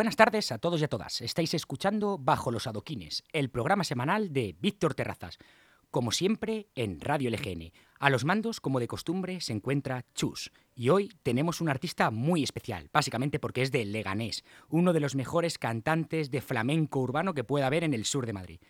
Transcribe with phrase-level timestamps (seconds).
[0.00, 1.20] Buenas tardes a todos y a todas.
[1.20, 5.36] Estáis escuchando Bajo los Adoquines, el programa semanal de Víctor Terrazas.
[5.90, 7.70] Como siempre, en Radio LGN.
[7.98, 10.52] A los mandos, como de costumbre, se encuentra Chus.
[10.74, 15.14] Y hoy tenemos un artista muy especial, básicamente porque es de Leganés, uno de los
[15.14, 18.60] mejores cantantes de flamenco urbano que pueda haber en el sur de Madrid.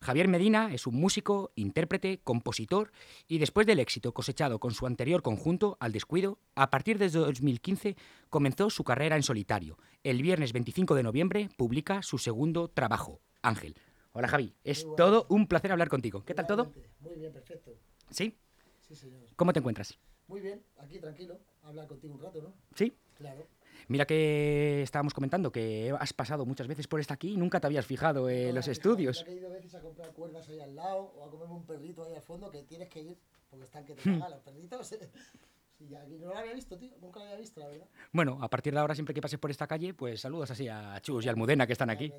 [0.00, 2.92] Javier Medina es un músico, intérprete, compositor
[3.26, 7.96] y después del éxito cosechado con su anterior conjunto, Al Descuido, a partir de 2015
[8.30, 9.76] comenzó su carrera en solitario.
[10.04, 13.74] El viernes 25 de noviembre publica su segundo trabajo, Ángel.
[14.12, 16.24] Hola Javi, es todo un placer hablar contigo.
[16.24, 16.72] ¿Qué tal todo?
[17.00, 17.72] Muy bien, perfecto.
[18.10, 18.38] ¿Sí?
[18.80, 19.20] Sí, señor.
[19.36, 19.98] ¿Cómo te encuentras?
[20.28, 22.54] Muy bien, aquí tranquilo, hablar contigo un rato, ¿no?
[22.74, 22.96] ¿Sí?
[23.14, 23.46] Claro.
[23.86, 27.66] Mira que estábamos comentando que has pasado muchas veces por esta aquí y nunca te
[27.66, 29.24] habías fijado en los estudios.
[29.26, 32.14] He ido veces a comprar cuerdas ahí al lado o a comerme un perrito ahí
[32.14, 33.18] al fondo que tienes que ir
[33.48, 34.94] porque están que te cagan los perritos.
[35.78, 36.90] Sí, aquí no lo había visto, tío.
[37.00, 37.86] Nunca lo había visto, la verdad.
[38.10, 41.00] Bueno, a partir de ahora, siempre que pases por esta calle, pues saludos así a
[41.00, 42.12] Chus y a Almudena que están aquí.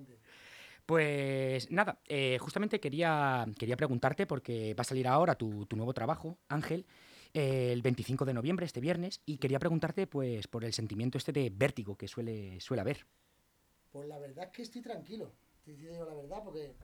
[0.85, 5.93] Pues nada, eh, justamente quería, quería preguntarte, porque va a salir ahora tu, tu nuevo
[5.93, 6.85] trabajo, Ángel,
[7.33, 11.49] el 25 de noviembre, este viernes, y quería preguntarte pues por el sentimiento este de
[11.49, 13.05] vértigo que suele, suele haber.
[13.91, 15.31] Pues la verdad es que estoy tranquilo.
[15.63, 16.75] Te digo la verdad porque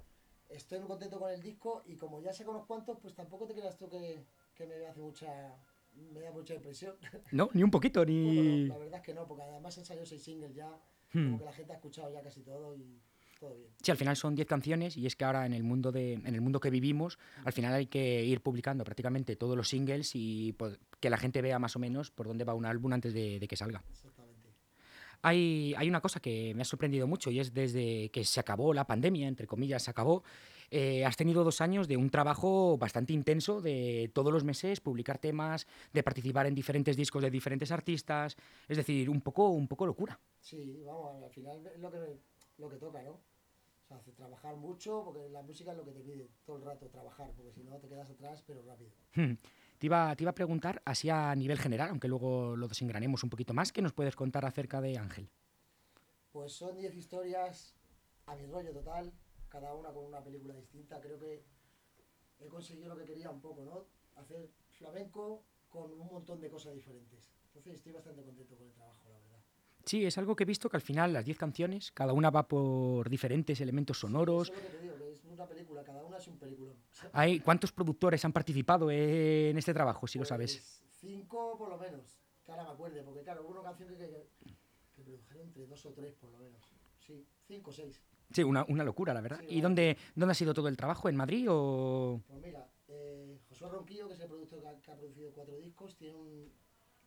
[0.50, 3.48] estoy muy contento con el disco y como ya sé con unos cuantos, pues tampoco
[3.48, 5.56] te creas tú que, que me hace mucha
[6.12, 6.96] me da mucha depresión.
[7.32, 8.68] No, ni un poquito, Bueno, ni...
[8.68, 10.70] la verdad es que no, porque además han salido seis singles ya,
[11.14, 11.28] Hmm.
[11.28, 13.00] como que la gente ha escuchado ya casi todo y
[13.40, 13.70] todo bien.
[13.82, 16.34] Sí, al final son 10 canciones y es que ahora en el mundo de en
[16.34, 20.54] el mundo que vivimos, al final hay que ir publicando prácticamente todos los singles y
[20.54, 23.40] pues, que la gente vea más o menos por dónde va un álbum antes de,
[23.40, 23.84] de que salga.
[23.92, 24.36] Exactamente.
[25.22, 28.74] Hay, hay una cosa que me ha sorprendido mucho y es desde que se acabó
[28.76, 30.24] la pandemia, entre comillas, se acabó,
[30.70, 35.18] eh, has tenido dos años de un trabajo bastante intenso de todos los meses publicar
[35.18, 38.36] temas, de participar en diferentes discos de diferentes artistas,
[38.68, 40.20] es decir, un poco, un poco locura.
[40.40, 42.20] Sí, vamos, al final es lo que,
[42.58, 43.12] lo que toca, ¿no?
[43.12, 46.64] O sea, hace trabajar mucho, porque la música es lo que te pide todo el
[46.64, 48.92] rato, trabajar, porque si no te quedas atrás, pero rápido.
[49.14, 49.34] Hmm.
[49.78, 53.30] Te iba, te iba a preguntar, así a nivel general, aunque luego lo desengranemos un
[53.30, 55.30] poquito más, ¿qué nos puedes contar acerca de Ángel?
[56.32, 57.76] Pues son 10 historias
[58.26, 59.14] a mi rollo total,
[59.50, 61.00] cada una con una película distinta.
[61.00, 61.46] Creo que
[62.40, 63.86] he conseguido lo que quería un poco, ¿no?
[64.16, 67.32] Hacer flamenco con un montón de cosas diferentes.
[67.48, 69.25] Entonces estoy bastante contento con el trabajo, la verdad.
[69.86, 72.48] Sí, es algo que he visto que al final las 10 canciones, cada una va
[72.48, 74.50] por diferentes elementos sonoros.
[74.50, 76.72] Eso es lo que te digo, que es una película, cada una es un película.
[77.14, 80.54] Hay, ¿Cuántos productores han participado en este trabajo, si lo sabes?
[80.56, 83.96] Pues Cinco por lo menos, que ahora me acuerde, porque claro, hubo una canción que,
[83.98, 84.28] que,
[84.96, 86.62] que produjeron entre dos o tres por lo menos.
[87.06, 88.02] Sí, cinco o seis.
[88.32, 89.40] Sí, una, una locura, la verdad.
[89.42, 91.10] Sí, ¿Y dónde, dónde ha sido todo el trabajo?
[91.10, 92.22] ¿En Madrid o...?
[92.28, 95.58] Pues mira, eh, Josué Ronquillo, que es el productor que ha, que ha producido cuatro
[95.58, 96.52] discos, tiene un,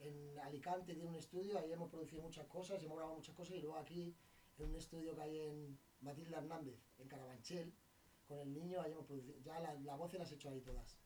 [0.00, 3.60] en Alicante tiene un estudio, ahí hemos producido muchas cosas, hemos grabado muchas cosas, y
[3.60, 4.14] luego aquí
[4.58, 7.72] en un estudio que hay en Matilda Hernández, en Carabanchel,
[8.26, 10.98] con el niño, ahí hemos producido, ya la, la voz las he hecho ahí todas.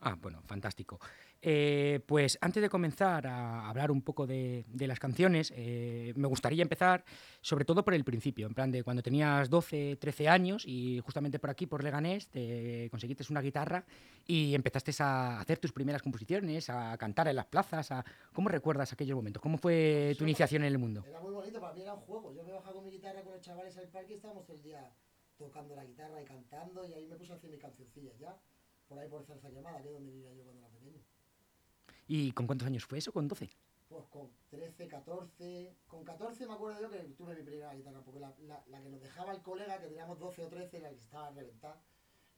[0.00, 1.00] Ah, bueno, fantástico.
[1.40, 6.28] Eh, pues antes de comenzar a hablar un poco de, de las canciones, eh, me
[6.28, 7.04] gustaría empezar
[7.40, 11.38] sobre todo por el principio, en plan de cuando tenías 12, 13 años y justamente
[11.38, 13.84] por aquí, por Leganés, te conseguiste una guitarra
[14.26, 17.90] y empezaste a hacer tus primeras composiciones, a cantar en las plazas.
[17.90, 18.04] A...
[18.32, 19.42] ¿Cómo recuerdas aquellos momentos?
[19.42, 21.04] ¿Cómo fue tu iniciación en el mundo?
[21.06, 22.32] Era muy bonito, para mí era un juego.
[22.32, 24.62] Yo me bajaba con mi guitarra con los chavales al parque y estábamos todo el
[24.62, 24.92] día
[25.36, 28.36] tocando la guitarra y cantando, y ahí me puse a hacer mis cancioncillas ya,
[28.88, 31.02] por ahí por Zarza Quemada, que es donde vivía yo cuando era pequeño.
[32.06, 33.12] ¿Y con cuántos años fue eso?
[33.12, 33.50] ¿Con 12?
[33.88, 35.76] Pues con 13, 14.
[35.86, 38.88] Con 14 me acuerdo yo que tuve mi primera guitarra, porque la, la, la que
[38.88, 41.82] nos dejaba el colega, que teníamos 12 o 13, la que estaba reventada,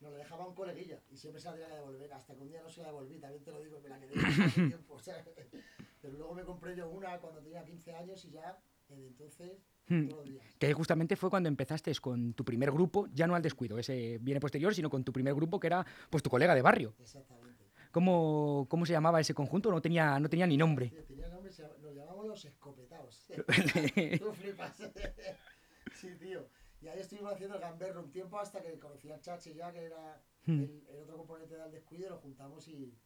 [0.00, 2.12] nos la dejaba un coleguilla y siempre se la tenía que devolver.
[2.12, 4.14] Hasta que un día no se la devolví, también te lo digo, me la quedé
[4.18, 4.94] hace tiempo.
[4.94, 5.24] o sea,
[6.00, 9.58] pero luego me compré yo una cuando tenía 15 años y ya, desde entonces,
[9.90, 10.56] Días.
[10.58, 14.40] Que justamente fue cuando empezaste con tu primer grupo, ya no al descuido, ese viene
[14.40, 16.94] posterior, sino con tu primer grupo que era pues tu colega de barrio.
[16.98, 17.65] Exactamente.
[17.91, 19.70] ¿Cómo, cómo se llamaba ese conjunto?
[19.70, 20.91] No tenía, no tenía ni nombre.
[20.91, 21.50] Tío, tenía nombre,
[21.82, 23.26] nos llamamos los escopetados.
[24.20, 24.76] Tú flipas.
[25.94, 26.47] sí, tío.
[26.80, 29.84] Y ahí estuvimos haciendo el gamberro un tiempo hasta que conocí al Chache ya, que
[29.84, 30.62] era Hmm.
[30.62, 32.97] el, el otro componente del descuido, lo juntamos y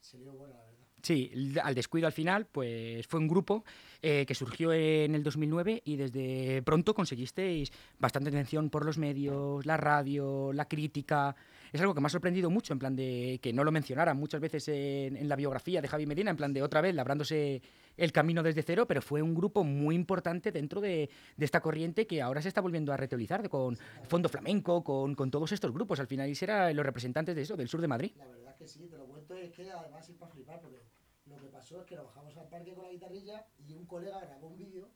[0.00, 0.83] se dio buena, la verdad.
[1.04, 3.62] Sí, al descuido al final, pues fue un grupo
[4.00, 9.66] eh, que surgió en el 2009 y desde pronto conseguisteis bastante atención por los medios,
[9.66, 11.36] la radio, la crítica.
[11.74, 14.40] Es algo que me ha sorprendido mucho, en plan de que no lo mencionaran muchas
[14.40, 17.60] veces en, en la biografía de Javi Medina, en plan de otra vez labrándose
[17.96, 22.06] el camino desde cero, pero fue un grupo muy importante dentro de, de esta corriente
[22.06, 25.98] que ahora se está volviendo a reutilizar con Fondo Flamenco, con, con todos estos grupos.
[25.98, 28.12] Al final, y eran los representantes de eso, del sur de Madrid.
[28.18, 30.78] La verdad que sí, te lo cuento, es que además es para flipar, porque
[31.26, 34.20] lo que pasó es que nos bajamos al parque con la guitarrilla y un colega
[34.20, 34.90] grabó un vídeo,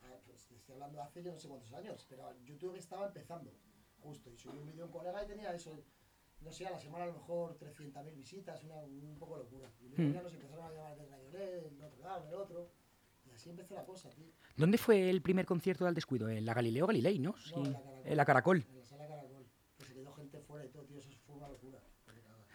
[0.00, 3.52] ah, pues, estoy hablando hace yo no sé cuántos años, pero YouTube estaba empezando,
[4.00, 5.78] justo, y subí un vídeo un colega y tenía eso,
[6.40, 9.70] no sé, a la semana a lo mejor 300.000 visitas, una, un poco locura.
[9.80, 10.14] Y luego Hmm.
[10.14, 12.70] ya nos empezaron a llamar de Radio LED, en otro lado, en el otro,
[13.26, 14.26] y así empezó la cosa, tío.
[14.56, 16.28] ¿Dónde fue el primer concierto del descuido?
[16.28, 17.36] En la Galileo Galilei, ¿no?
[17.38, 18.06] Sí, No, en la Caracol.
[18.06, 18.66] en la Caracol.
[18.70, 19.46] En la sala Caracol,
[19.78, 21.78] que se quedó gente fuera y todo, tío, eso fue una locura.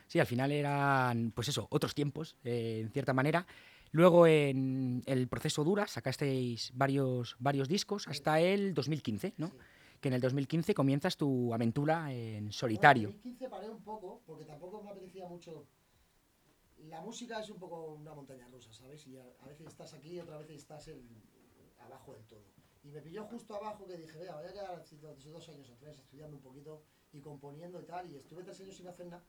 [0.08, 3.48] Sí, al final eran, pues eso, otros tiempos, eh, en cierta manera.
[3.94, 9.48] Luego en el proceso Dura sacasteis varios, varios discos hasta el 2015, ¿no?
[9.48, 9.54] Sí.
[10.02, 13.10] Que en el 2015 comienzas tu aventura en Bueno, solitario.
[13.10, 15.68] en 2015 paré un poco, porque tampoco me apetecía mucho.
[16.90, 19.06] La música es un poco una montaña rusa, ¿sabes?
[19.06, 21.08] Y a, a veces estás aquí y otras veces estás en,
[21.86, 22.42] abajo del todo.
[22.84, 25.76] Y me pilló justo abajo que dije, vea, voy a quedar dos, dos años o
[25.76, 26.82] tres estudiando un poquito
[27.14, 28.10] y componiendo y tal.
[28.12, 29.24] Y estuve tres años sin hacer nada.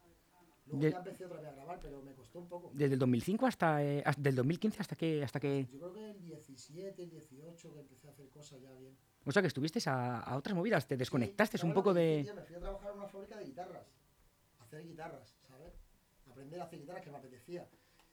[0.64, 2.70] Luego De- ya empecé otra vez a grabar, pero me costó un poco.
[2.72, 6.10] Desde el 2005 hasta, eh, hasta- del 2015 hasta que, hasta que, Yo creo que
[6.12, 8.96] el 17, el 18 que empecé a hacer cosas ya bien.
[9.24, 11.94] O sea, que estuviste a, a otras movidas, te desconectaste Sí, un ¿sabes lo poco
[11.94, 12.34] de, tío?
[12.34, 13.86] Me fui a trabajar en una fábrica de guitarras,
[14.60, 15.72] a hacer guitarras, ¿sabes?
[16.30, 17.66] Aprender a hacer guitarras que me apetecía.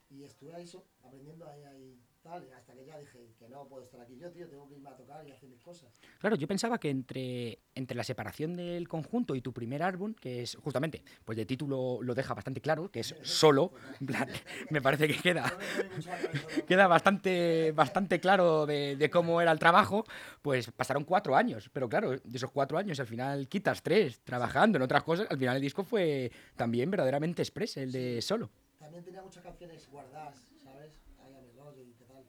[0.10, 2.00] Y estuve ahí eso, aprendiendo ahí, ahí,
[2.30, 4.76] tal, y hasta que ya dije que no puedo estar aquí yo, tío, tengo que
[4.76, 5.90] irme a tocar y hacer mis cosas.
[6.20, 10.44] Claro, yo pensaba que entre, entre la separación del conjunto y tu primer álbum, que
[10.44, 13.74] es justamente, pues de título lo deja bastante claro, que es solo,
[14.06, 14.28] plan,
[14.70, 15.52] me parece que queda,
[16.68, 20.06] queda bastante, bastante claro de, de cómo era el trabajo,
[20.42, 21.70] pues pasaron cuatro años.
[21.74, 25.28] Pero claro, de esos cuatro años al final quitas tres trabajando en otras cosas.
[25.30, 28.50] Al final el disco fue también verdaderamente express, el de solo.
[28.78, 30.92] También tenía muchas canciones guardadas, ¿sabes?
[31.22, 32.24] Ahí a mi rollo y qué tal.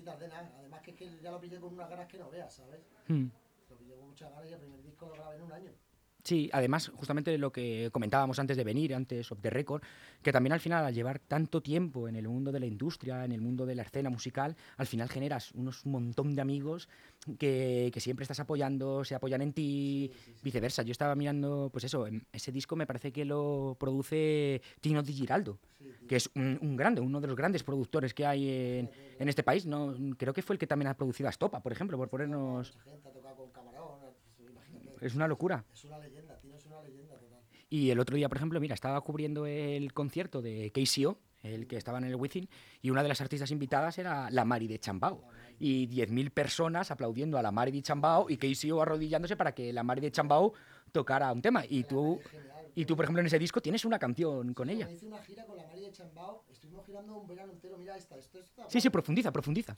[0.00, 0.50] Tardé nada.
[0.58, 2.80] Además que es que ya lo pillé con unas ganas que no veas, ¿sabes?
[3.08, 3.26] Hmm.
[3.68, 5.72] Lo pillé con muchas ganas y el primer disco lo grabé en un año.
[6.24, 9.82] Sí, además, justamente lo que comentábamos antes de venir, antes of the record,
[10.22, 13.32] que también al final, al llevar tanto tiempo en el mundo de la industria, en
[13.32, 16.88] el mundo de la escena musical, al final generas unos montón de amigos
[17.40, 20.40] que, que siempre estás apoyando, se apoyan en ti, Sí, sí, sí.
[20.44, 20.82] viceversa.
[20.84, 25.12] Yo estaba mirando, pues eso, em- ese disco me parece que lo produce Tino Di
[25.14, 25.58] Giraldo,
[26.06, 29.42] que es un, un grande, uno de los grandes productores que hay en, en este
[29.42, 29.66] país.
[29.66, 32.72] No, creo que fue el que también ha producido a Estopa, por ejemplo, por ponernos...
[32.72, 33.71] Mucha gente ha tocado con Camarón, imagínate.
[35.02, 35.64] Es una locura.
[35.72, 37.40] Es una leyenda, tío, es una leyenda total.
[37.68, 41.76] Y el otro día, por ejemplo, mira, estaba cubriendo el concierto de KCO, el que
[41.76, 42.48] estaba en el Wizzing,
[42.82, 45.24] y una de las artistas invitadas era la Mari de Chambao.
[45.58, 49.82] Y 10.000 personas aplaudiendo a la Mari de Chambao y KCO arrodillándose para que la
[49.82, 50.52] Mari de Chambao
[50.92, 51.64] tocara un tema.
[51.68, 52.20] Y tú,
[52.74, 54.90] y tú, por ejemplo, en ese disco tienes una canción con Sí, ella.
[54.90, 58.16] hice una gira con la Mari de Chambao, estuvimos girando un verano entero, mira esta,
[58.18, 58.68] esto está...
[58.68, 59.76] Sí, sí, profundiza, profundiza.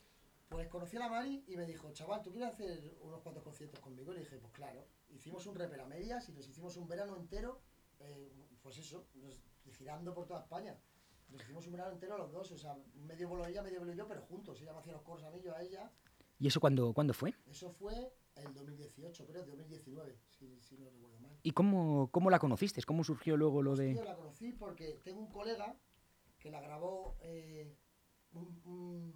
[0.55, 3.77] Pues conocí a la Mari y me dijo, chaval, ¿tú quieres hacer unos cuantos conciertos
[3.81, 4.13] conmigo?
[4.13, 4.87] Y le dije, pues claro.
[5.09, 7.59] Hicimos un repera medias y nos hicimos un verano entero,
[7.99, 8.31] eh,
[8.63, 9.43] pues eso, nos-
[9.77, 10.79] girando por toda España.
[11.27, 14.07] Nos hicimos un verano entero los dos, o sea, medio vuelo ella, medio vuelo yo,
[14.07, 14.61] pero juntos.
[14.61, 15.91] Ella me hacía los coros a mí, yo a ella.
[16.39, 17.35] ¿Y eso cuándo, cuándo fue?
[17.47, 21.37] Eso fue el 2018, creo, 2019, si, si no recuerdo mal.
[21.43, 22.81] ¿Y cómo, cómo la conociste?
[22.83, 23.91] ¿Cómo surgió luego lo Pues, de...?
[23.95, 25.75] tío, la conocí porque tengo un colega
[26.39, 27.75] que la grabó eh,
[28.31, 29.13] un, un,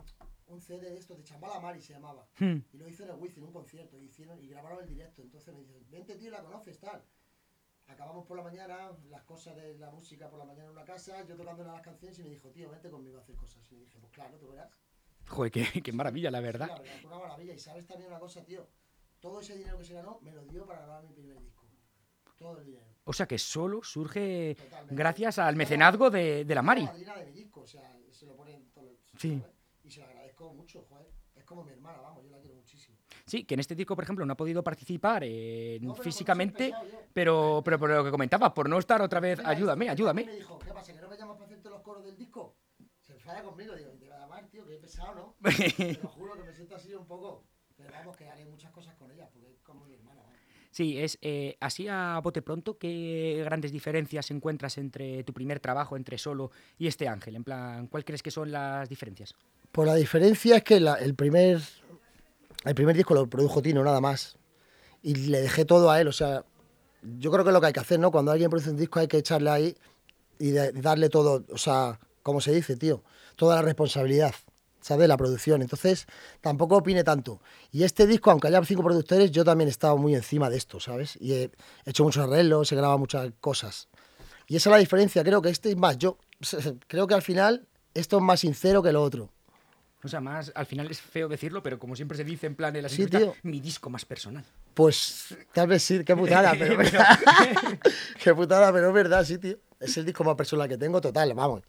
[0.50, 2.28] un CD de estos de Chambala Mari se llamaba.
[2.40, 5.22] Hmm, Y lo hizo en el Wizzing, un concierto, y, hicieron, y grabaron el directo.
[5.22, 7.04] Entonces me dicen, vente tío, la conoces, tal.
[7.88, 11.26] Acabamos por la mañana, las cosas de la música por la mañana en una casa,
[11.26, 13.72] yo tocando una de las canciones y me dijo, tío, vente conmigo a hacer cosas.
[13.72, 14.70] Y le dije, pues claro, tú verás.
[15.28, 16.68] Joder, qué, qué maravilla, la Sí, verdad.
[16.68, 17.54] la verdad, fue una maravilla.
[17.54, 18.68] Y sabes también una cosa, tío,
[19.20, 21.66] todo ese dinero que se ganó me lo dio para grabar mi primer disco.
[22.38, 22.86] Todo el dinero.
[23.04, 24.96] O sea que solo surge Totalmente.
[24.96, 26.84] gracias al mecenazgo de, de la Mari.
[26.86, 29.40] madrina de mi disco, o sea, se lo pone en todo el- Sí.
[29.42, 29.56] ¿sabes?
[29.90, 31.08] Y se lo agradezco mucho, joder.
[31.34, 32.96] Es como mi hermana, vamos, yo la quiero muchísimo.
[33.26, 36.72] Sí, que en este disco, por ejemplo, no ha podido participar eh, No, pero físicamente,
[37.12, 40.26] pero, pero por lo que comentaba, por no estar otra vez, Mira, ayúdame, este ayúdame.
[40.26, 40.94] Me dijo, ¿qué pasa?
[40.94, 42.56] ¿Que no me llamas para hacerte los coros del disco?
[43.00, 45.36] Se enfada conmigo, digo, te va a llamar, tío, que he pesado, ¿no?
[45.50, 47.48] Te lo juro que me siento así un poco.
[47.76, 50.38] Pero vamos, que haré muchas cosas con ella, porque es como mi hermana, vamos.
[50.72, 55.98] Sí, es eh, así a bote pronto, ¿qué grandes diferencias encuentras entre tu primer trabajo,
[55.98, 57.36] entre Solo y este Ángel?
[57.36, 59.34] En plan, ¿cuál crees que son las diferencias?
[59.72, 61.60] Pues la diferencia es que la- el, primer,
[62.66, 64.38] el primer disco lo produjo Tino, nada más.
[65.02, 66.44] Y le dejé todo a él, o sea,
[67.18, 68.12] yo creo que es lo que hay que hacer, ¿no?
[68.12, 69.76] Cuando alguien produce un disco hay que echarle ahí
[70.38, 73.04] y de- darle todo, o sea, como se dice, tío,
[73.36, 74.36] toda la responsabilidad,
[74.82, 75.08] ¿sabes?
[75.08, 75.62] La producción.
[75.62, 76.08] Entonces,
[76.42, 77.42] tampoco opine tanto.
[77.72, 80.80] Y este disco, aunque haya cinco productores, yo también he estado muy encima de esto,
[80.80, 81.18] ¿sabes?
[81.20, 81.52] Y he
[81.86, 83.88] hecho muchos arreglos, he grabado muchas cosas.
[84.48, 86.18] Y esa es la diferencia, creo que este es más, yo
[86.88, 89.30] creo que al final esto es más sincero que lo otro.
[90.02, 92.74] O sea, más, al final es feo decirlo, pero como siempre se dice en plan
[92.74, 93.36] de la Sí, tío.
[93.44, 94.46] mi disco más personal.
[94.74, 96.78] Pues tal vez sí, qué putada, pero,
[98.24, 99.58] qué putada, pero es verdad, sí, tío.
[99.80, 101.64] Es el disco más personal que tengo, total, vamos.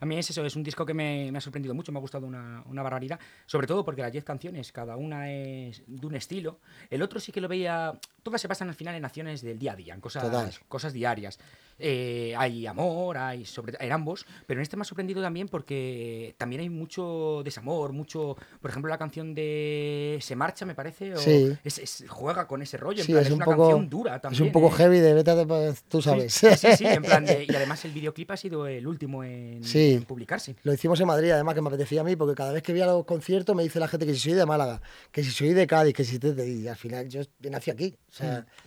[0.00, 2.00] A mí es eso, es un disco que me, me ha sorprendido mucho, me ha
[2.00, 3.18] gustado una, una, barbaridad.
[3.46, 6.60] Sobre todo porque las 10 canciones, cada una es de un estilo.
[6.90, 7.98] El otro sí que lo veía.
[8.22, 11.40] Todas se pasan al final en acciones del día a día, en cosas, cosas diarias.
[11.78, 16.34] Eh, hay amor, hay sobre en ambos, pero en este me ha sorprendido también porque
[16.38, 21.18] también hay mucho desamor, mucho, por ejemplo, la canción de Se marcha, me parece, o
[21.18, 24.42] es, juega con ese rollo, es, una canción dura también.
[24.42, 24.78] Es un poco ¿eh?
[24.78, 26.32] heavy de vete, pues, tú sabes.
[26.32, 29.62] Sí, sí, en plan de, y además el videoclip ha sido el último en,
[30.06, 30.54] publicarse.
[30.62, 32.82] Lo hicimos en Madrid, además que me apetecía a mí, porque cada vez que voy
[32.82, 35.52] a los conciertos me dice la gente que si soy de Málaga, que si soy
[35.52, 38.63] de Cádiz, que si te, y al final yo nací aquí, o sea, mm.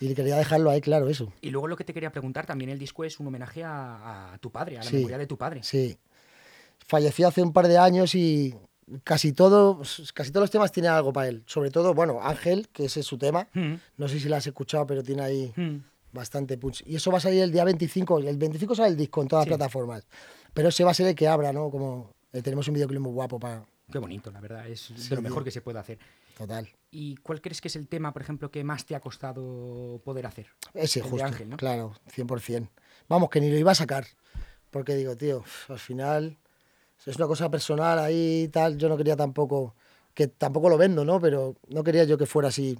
[0.00, 1.32] Y quería dejarlo ahí claro eso.
[1.40, 4.50] Y luego lo que te quería preguntar, también el disco es un homenaje a, tu
[4.50, 5.62] padre, a la memoria de tu padre.
[5.62, 5.96] Sí.
[6.86, 8.54] Falleció hace un par de años y
[9.02, 9.80] casi todo,
[10.14, 11.42] casi todos los temas tienen algo para él.
[11.46, 13.48] Sobre todo, bueno, Ángel, que ese es su tema.
[13.54, 13.74] Mm.
[13.96, 15.76] No sé si lo has escuchado, pero tiene ahí mm.
[16.12, 16.82] bastante punch.
[16.86, 18.18] Y eso va a salir el día 25.
[18.18, 20.06] El 25 sale el disco en todas las plataformas.
[20.52, 21.70] Pero ese va a ser el que abra, ¿no?
[21.70, 23.64] Como eh, tenemos un videoclip muy guapo para...
[23.90, 24.66] Qué bonito, la verdad.
[24.68, 25.98] Es de lo mejor que se puede hacer.
[26.36, 26.68] Total.
[26.90, 30.26] ¿Y cuál crees que es el tema, por ejemplo, que más te ha costado poder
[30.26, 30.48] hacer?
[30.74, 31.24] Ese, justo.
[31.24, 31.56] Ángel, ¿no?
[31.56, 32.68] Claro, 100%.
[33.08, 34.06] Vamos, que ni lo iba a sacar.
[34.70, 36.36] Porque digo, tío, al final
[37.06, 38.76] es una cosa personal ahí y tal.
[38.76, 39.74] Yo no quería tampoco,
[40.12, 41.18] que tampoco lo vendo, ¿no?
[41.20, 42.78] Pero no quería yo que fuera así.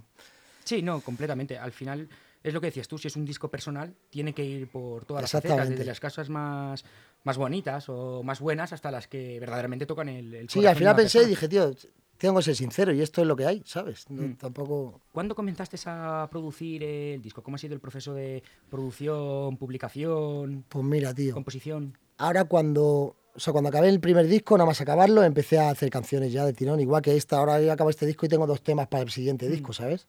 [0.65, 1.57] Sí, no, completamente.
[1.57, 2.09] Al final
[2.43, 5.23] es lo que decías tú, si es un disco personal, tiene que ir por todas
[5.23, 6.85] las facetas, desde las casas más,
[7.25, 10.95] más bonitas o más buenas hasta las que verdaderamente tocan el, el Sí, al final
[10.95, 11.75] pensé y dije, tío,
[12.19, 14.07] tengo que ser sincero y esto es lo que hay, ¿sabes?
[14.09, 14.35] Mm.
[14.35, 15.01] Tampoco...
[15.13, 17.43] ¿Cuándo comenzaste a producir el disco?
[17.43, 20.65] ¿Cómo ha sido el proceso de producción, publicación?
[20.69, 21.35] Pues mira, tío.
[21.35, 21.97] Composición.
[22.19, 25.91] Ahora cuando, o sea, cuando acabé el primer disco, nada más acabarlo, empecé a hacer
[25.91, 27.39] canciones ya de tirón, igual que esta.
[27.39, 29.51] Ahora he acabado este disco y tengo dos temas para el siguiente mm.
[29.51, 30.07] disco, ¿sabes?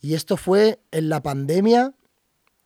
[0.00, 1.94] Y esto fue en la pandemia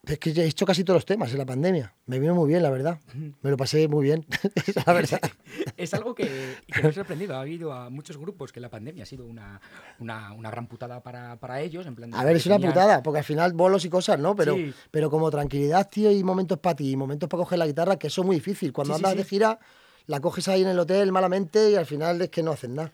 [0.07, 1.95] es que he hecho casi todos los temas en la pandemia.
[2.07, 3.01] Me vino muy bien, la verdad.
[3.43, 4.27] Me lo pasé muy bien,
[4.87, 5.21] la verdad.
[5.77, 7.37] es algo que, me ha sorprendido.
[7.37, 9.61] Ha habido a muchos grupos que la pandemia ha sido una,
[9.99, 11.87] una, gran putada para, para ellos.
[11.87, 14.37] En plan a ver, es una putada, porque al final bolos y cosas, ¿no?
[14.37, 14.57] Pero,
[14.91, 18.09] pero como tranquilidad, tío, y momentos para ti, y momentos para coger la guitarra, que
[18.09, 18.73] eso es muy difícil.
[18.73, 19.59] Cuando andas de gira,
[20.07, 22.93] la coges ahí en el hotel malamente y al final es que no hacen nada.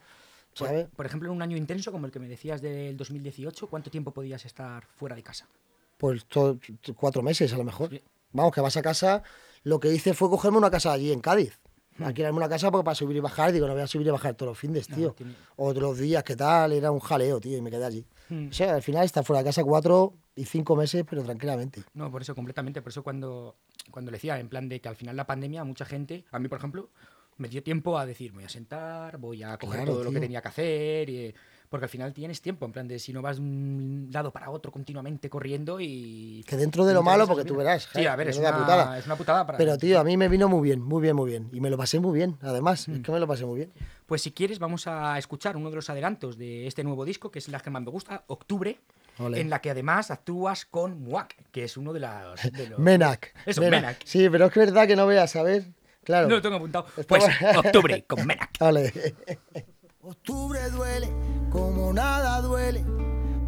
[0.52, 0.88] ¿sabes?
[0.96, 4.12] por ejemplo, en un año intenso como el que me decías del 2018, ¿cuánto tiempo
[4.12, 5.46] podías estar fuera de casa?
[6.00, 6.26] Pues
[6.96, 7.90] cuatro meses a lo mejor.
[8.32, 9.22] Vamos, que vas a casa.
[9.62, 11.60] Lo que hice fue cogerme una casa allí en Cádiz.
[11.98, 12.04] Hmm.
[12.04, 14.34] Alquilarme una casa porque para subir y bajar, digo, no voy a subir y bajar
[14.34, 15.14] todos los fines, tío.
[15.56, 16.72] Otros días, ¿qué tal?
[16.72, 18.06] Era un jaleo, tío, y me quedé allí.
[18.30, 18.48] Hmm.
[18.48, 21.82] O sea, al final está fuera de casa cuatro y cinco meses, pero tranquilamente.
[21.92, 22.80] No, por eso, completamente.
[22.80, 23.56] Por eso cuando,
[23.90, 26.48] cuando le decía, en plan de que al final la pandemia, mucha gente, a mí,
[26.48, 26.88] por ejemplo,
[27.36, 30.40] me dio tiempo a decir, voy a sentar, voy a coger todo lo que tenía
[30.40, 31.10] que hacer.
[31.10, 31.34] Y,
[31.70, 34.50] porque al final tienes tiempo, en plan de si no vas de un lado para
[34.50, 36.44] otro continuamente corriendo y...
[36.44, 38.98] Que dentro de lo malo, porque tú verás, sí, a ver, es una, putada.
[38.98, 39.56] es una putada para...
[39.56, 41.48] Pero tío, a mí me vino muy bien, muy bien, muy bien.
[41.52, 43.02] Y me lo pasé muy bien, además, es mm.
[43.02, 43.72] que me lo pasé muy bien.
[44.06, 47.38] Pues si quieres vamos a escuchar uno de los adelantos de este nuevo disco, que
[47.38, 48.80] es la que más me gusta, Octubre,
[49.20, 52.80] en la que además actúas con Muak, que es uno de, las, los...
[52.80, 53.32] Menac.
[53.46, 53.98] Eso, Menac.
[54.04, 55.66] Sí, pero es verdad que no veas, a ver...
[56.02, 56.26] Claro.
[56.26, 56.86] No lo tengo apuntado.
[57.06, 57.24] Pues
[57.56, 58.50] Octubre con Menac.
[58.58, 59.14] Vale.
[60.02, 61.08] Octubre duele
[61.50, 62.84] como nada duele,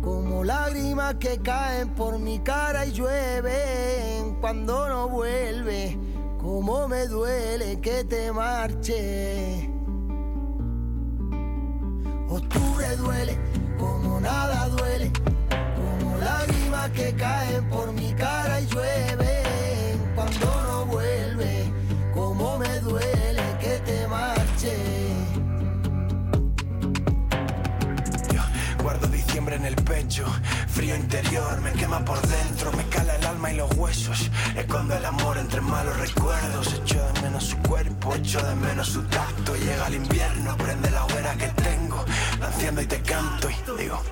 [0.03, 5.97] como lágrimas que caen por mi cara y llueven cuando no vuelve,
[6.39, 9.71] como me duele que te marche.
[12.29, 13.39] Octubre duele
[13.79, 15.13] como nada duele,
[15.77, 18.02] como lágrimas que caen por mi
[30.69, 34.31] frío interior, me quema por dentro, me cala el alma y los huesos.
[34.55, 39.03] Escondo el amor entre malos recuerdos, echo de menos su cuerpo, echo de menos su
[39.05, 39.57] tacto.
[39.57, 42.05] Llega el invierno, prende la hoguera que tengo,
[42.41, 44.03] la enciendo y te canto y digo.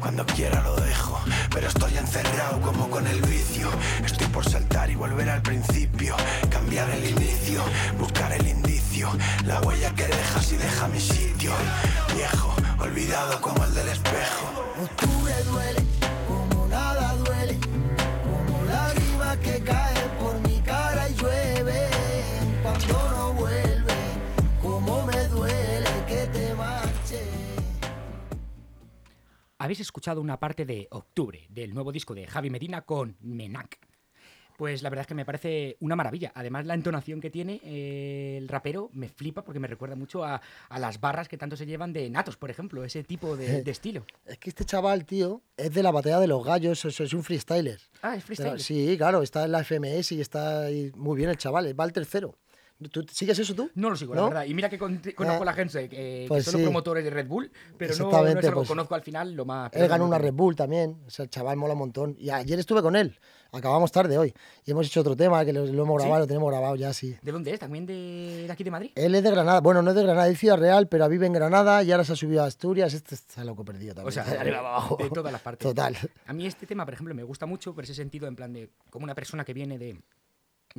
[0.00, 3.70] Cuando quiera lo dejo, pero estoy encerrado como con el vicio.
[4.04, 6.16] Estoy por saltar y volver al principio,
[6.50, 7.62] cambiar el inicio,
[7.98, 9.08] buscar el indicio,
[9.44, 11.52] la huella que dejas y deja mi sitio.
[12.14, 14.46] Viejo, olvidado como el del espejo.
[14.82, 15.82] Octubre duele,
[16.26, 17.58] como nada duele,
[18.22, 21.88] como lágrima que cae por mi cara y llueve
[22.62, 23.94] cuando no vuelve,
[24.62, 27.22] como me duele que te marche.
[29.58, 33.87] Habéis escuchado una parte de Octubre, del nuevo disco de Javi Medina con Menac.
[34.58, 36.32] Pues la verdad es que me parece una maravilla.
[36.34, 40.42] Además, la entonación que tiene eh, el rapero me flipa porque me recuerda mucho a,
[40.68, 43.70] a las barras que tanto se llevan de Natos, por ejemplo, ese tipo de, de
[43.70, 44.04] estilo.
[44.26, 47.78] Es que este chaval, tío, es de la batalla de los gallos, es un freestyler.
[48.02, 48.58] Ah, es Pero- freestyle.
[48.60, 51.92] sí, claro, está en la FMS y está ahí muy bien el chaval, va al
[51.92, 52.34] tercero.
[52.92, 53.68] ¿Tú sigues eso tú?
[53.74, 54.28] No lo sigo, la ¿No?
[54.28, 54.44] verdad.
[54.44, 57.10] Y mira que con- conozco a la gente que, que pues son los promotores de
[57.10, 59.70] Red Bull, pero no, no es algo pues, conozco al final lo más.
[59.74, 62.14] Él ganó una Red Bull también, o sea, el chaval mola un montón.
[62.20, 63.18] Y ayer estuve con él,
[63.50, 64.32] acabamos tarde hoy,
[64.64, 66.04] y hemos hecho otro tema que lo, lo hemos ¿Sí?
[66.06, 67.16] grabado, lo tenemos grabado ya, sí.
[67.20, 67.58] ¿De dónde es?
[67.58, 68.90] ¿También de, de aquí de Madrid?
[68.94, 71.32] Él es de Granada, bueno, no es de Granada, es Ciudad Real, pero vive en
[71.32, 74.08] Granada y ahora se ha subido a Asturias, este está loco perdido también.
[74.08, 74.96] O sea, de abajo.
[75.02, 75.66] de todas las partes.
[75.66, 75.96] Total.
[76.26, 78.70] A mí este tema, por ejemplo, me gusta mucho por ese sentido, en plan de
[78.88, 80.00] como una persona que viene de,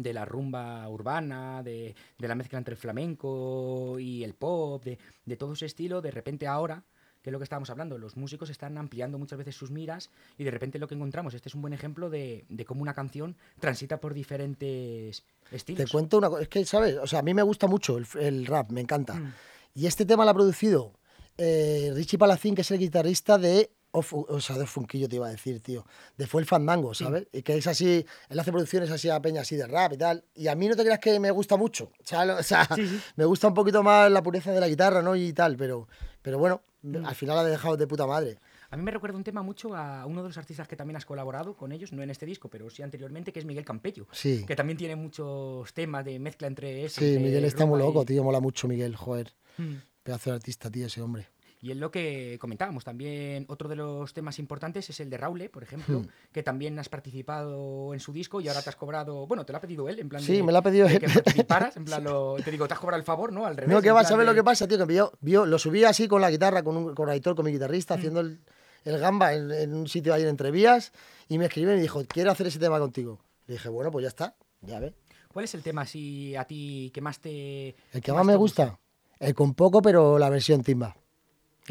[0.01, 4.97] de la rumba urbana, de, de la mezcla entre el flamenco y el pop, de,
[5.25, 6.83] de todo ese estilo, de repente ahora,
[7.21, 10.45] que es lo que estábamos hablando, los músicos están ampliando muchas veces sus miras y
[10.45, 13.35] de repente lo que encontramos, este es un buen ejemplo de, de cómo una canción
[13.59, 15.91] transita por diferentes Te estilos.
[15.91, 16.95] cuento una cosa, es que, ¿sabes?
[16.95, 19.15] O sea, a mí me gusta mucho el, el rap, me encanta.
[19.15, 19.33] Mm.
[19.75, 20.93] Y este tema lo ha producido
[21.37, 23.69] eh, Richie Palacín, que es el guitarrista de.
[23.91, 25.85] O sea, de Funquillo te iba a decir, tío.
[26.17, 27.27] De Fue el Fandango, ¿sabes?
[27.33, 28.05] Y que es así.
[28.29, 30.23] Él hace producciones así a peña así de rap y tal.
[30.35, 31.85] Y a mí no te creas que me gusta mucho.
[31.85, 32.99] O sea, lo- o sea, Sí, sí.
[33.15, 35.15] me gusta un poquito más la pureza de la guitarra, ¿no?
[35.15, 35.57] Y tal.
[35.57, 35.87] Pero,
[36.21, 37.05] pero bueno, Mm.
[37.05, 38.37] al final la he dejado de puta madre.
[38.69, 41.05] A mí me recuerda un tema mucho a uno de los artistas que también has
[41.05, 44.05] colaborado con ellos, no en este disco, pero sí anteriormente, que es Miguel Campello.
[44.11, 44.45] Sí.
[44.45, 47.01] Que también tiene muchos temas de mezcla entre eso.
[47.01, 48.23] Sí, Miguel está muy loco, y- tío.
[48.23, 49.33] Mola mucho Miguel, joder.
[49.57, 49.73] Mm.
[50.03, 51.27] Pedazo de artista, tío, ese hombre.
[51.61, 52.85] Y es lo que comentábamos.
[52.85, 56.07] También otro de los temas importantes es el de Raule, por ejemplo, Hmm.
[56.31, 59.27] que también has participado en su disco y ahora te has cobrado.
[59.27, 60.21] Bueno, te lo ha pedido él, en plan.
[60.21, 60.99] Sí, de- me lo ha pedido él.
[60.99, 61.75] que participaras.
[61.75, 63.45] En plan, lo- te digo, te has cobrado el favor, ¿no?
[63.45, 63.73] Al revés.
[63.75, 65.83] No, que en va a saber lo que pasa, tío, que vio, vio, lo subí
[65.83, 67.97] así con la guitarra, con, un, con Aitor, con mi guitarrista, Mm.
[67.99, 68.39] haciendo el,
[68.85, 70.93] el gamba en, en un sitio ahí en Entrevías,
[71.27, 73.19] y me escribió y me dijo, quiero hacer ese tema contigo.
[73.47, 74.93] Le dije, bueno, pues ya está, ya ve.
[75.27, 77.75] ¿Cuál es el tema así a ti que más te.
[77.91, 78.79] El que más me gusta,
[79.19, 80.95] el con poco, pero la versión timba,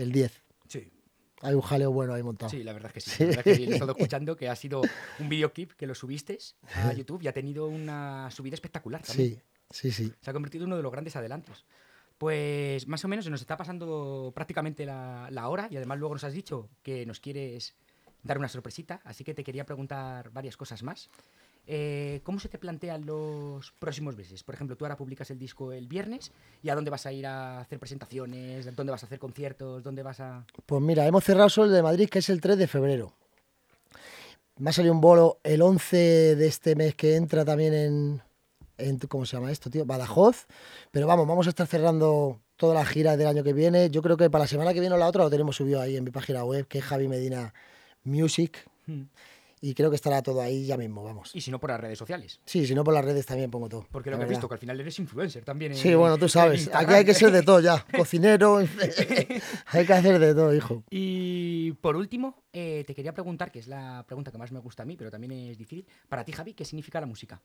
[0.03, 0.43] el 10.
[0.69, 0.91] Sí.
[1.43, 2.51] Hay un jaleo bueno ahí montado.
[2.51, 3.11] Sí, la verdad es que sí.
[3.11, 3.25] Sí.
[3.25, 4.83] La verdad es que sí, lo he estado escuchando, que ha sido
[5.19, 6.39] un videoclip que lo subiste
[6.75, 9.43] a YouTube y ha tenido una subida espectacular también.
[9.71, 10.07] sí, sí.
[10.07, 10.13] sí.
[10.21, 11.65] Se ha convertido en uno de los grandes adelantos.
[12.19, 16.17] Pues más o menos se nos está pasando prácticamente la, la hora y además luego
[16.17, 17.77] nos has dicho que nos quieres
[18.25, 21.09] dar una sorpresita, así que te quería preguntar varias cosas más.
[21.71, 24.43] Eh, ¿Cómo se te plantean los próximos meses?
[24.43, 27.27] Por ejemplo, tú ahora publicas el disco el viernes y a dónde vas a ir
[27.27, 30.47] a hacer presentaciones, dónde vas a hacer conciertos, dónde vas a...
[30.65, 33.13] Pues mira, hemos cerrado solo el de Madrid, que es el 3 de febrero.
[34.57, 38.23] Me ha salido un bolo el 11 de este mes que entra también en,
[38.79, 39.85] en- ¿cómo se llama esto, tío?
[39.85, 40.47] Badajoz.
[40.91, 43.91] Pero vamos, vamos a estar cerrando toda la gira del año que viene.
[43.91, 45.97] Yo creo que para la semana que viene o la otra lo tenemos subido ahí
[45.99, 47.53] en mi página web, que es Javi Medina
[48.05, 48.67] Music.
[49.61, 51.31] Y creo que estará todo ahí ya mismo, vamos.
[51.35, 52.41] Y si no, por las redes sociales.
[52.45, 53.87] Sí, si no por las redes también pongo todo.
[53.91, 55.73] Porque lo que he visto, que al final eres influencer también.
[55.73, 56.71] en- Sí, bueno, tú sabes.
[56.73, 57.85] Aquí hay que ser de todo ya.
[57.97, 58.59] Cocinero.
[59.67, 60.85] hay que hacer de todo, hijo.
[60.91, 64.83] Y por último, eh, te quería preguntar, que es la pregunta que más me gusta
[64.85, 65.87] a mí, pero también es difícil.
[66.09, 67.41] Para ti, Javi, ¿qué significa la música?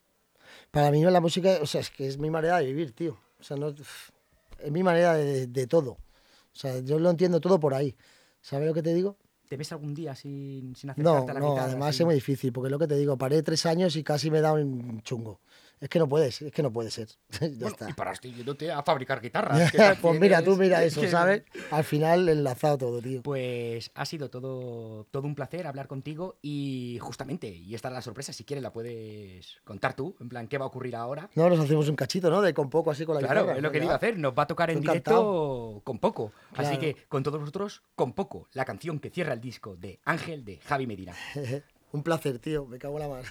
[0.72, 3.18] Para mí la música, o sea, es que es mi manera de vivir, tío.
[3.40, 5.92] O sea, no, es mi manera de, de todo.
[5.92, 7.96] O sea, yo lo entiendo todo por ahí.
[8.42, 9.18] ¿Sabes lo que te digo?
[9.48, 11.66] ¿Te ves algún día sin, sin No, acercarte a la no, guitarra?
[11.68, 12.02] además así?
[12.02, 14.54] es muy difícil, porque lo que te digo, paré tres años y casi me da
[14.54, 15.42] un chungo.
[15.80, 17.10] Es que no puedes, es que no puede ser.
[17.30, 17.90] ya Bueno, está.
[17.90, 19.70] y paraste yéndote a fabricar guitarras.
[20.02, 21.44] pues mira, tú mira eso, ¿sabes?
[21.72, 23.22] Al final enlazado todo, tío.
[23.22, 28.02] Pues ha sido todo, todo un placer hablar contigo y justamente, y esta es la
[28.02, 31.30] sorpresa, si quieres la puedes contar tú, en plan, ¿qué va a ocurrir ahora?
[31.36, 32.42] No, nos hacemos un cachito, ¿no?
[32.42, 33.58] De con poco así con la Claro, guitarra.
[33.58, 33.86] es lo que venga.
[33.86, 36.32] iba a hacer, nos va a tocar en Estoy directo con poco.
[36.52, 36.80] Así Claro.
[36.80, 40.60] que con todos vosotros, con poco, la canción que cierra el disco de Ángel de
[40.60, 41.14] Javi Medina.
[41.92, 42.66] un placer, tío.
[42.66, 43.24] Me cago en la mar.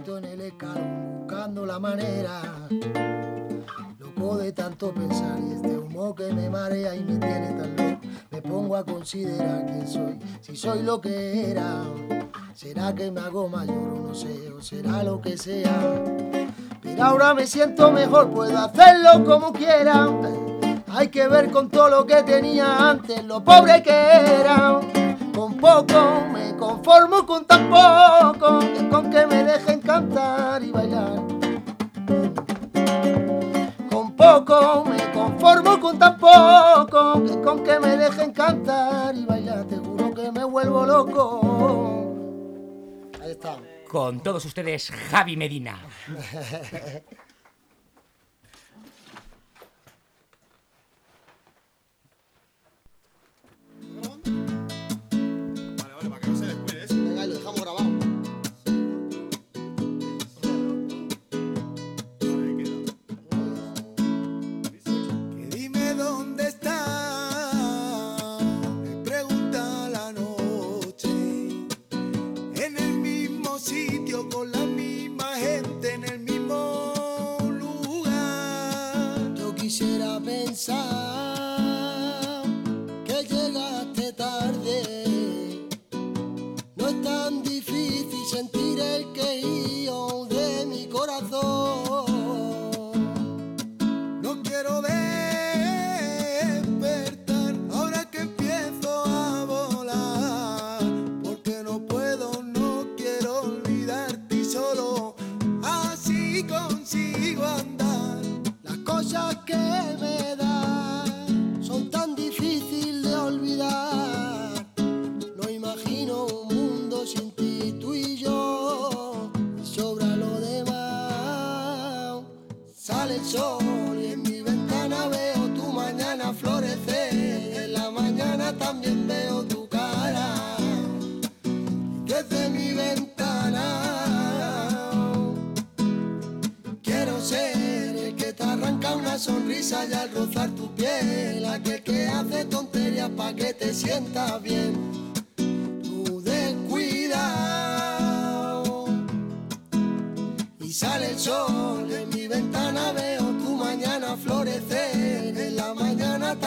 [0.00, 2.40] Sentadito en el escalón buscando la manera.
[3.98, 8.06] Loco de tanto pensar y este humo que me marea y me tiene tan loco.
[8.30, 11.82] Me pongo a considerar quién soy, si soy lo que era.
[12.54, 15.78] ¿Será que me hago mayor o no sé, o será lo que sea?
[16.82, 20.08] Pero ahora me siento mejor, puedo hacerlo como quiera.
[20.88, 24.80] Hay que ver con todo lo que tenía antes, lo pobre que era.
[25.34, 28.60] Con poco me conformo con tan poco.
[28.90, 29.44] Con que me
[34.30, 40.14] poco, me conformo con tan poco, con que me dejen cantar y bailar, te juro
[40.14, 42.12] que me vuelvo loco.
[43.22, 43.56] Ahí está.
[43.88, 45.80] Con todos ustedes, Javi Medina.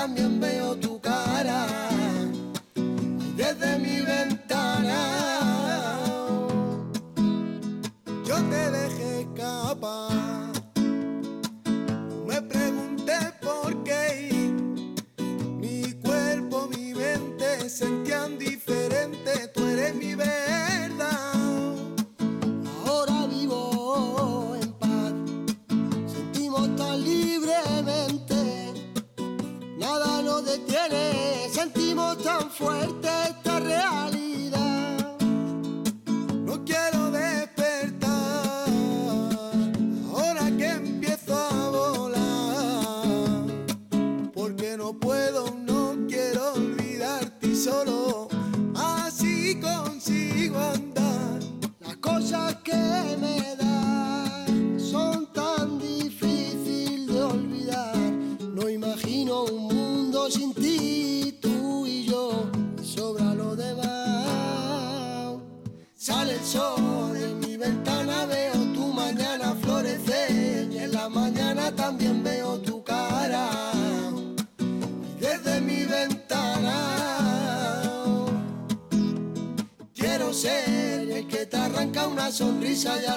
[0.07, 0.75] 没有
[32.63, 33.02] way
[82.73, 83.12] Isaya